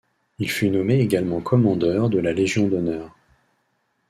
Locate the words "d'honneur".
2.67-3.15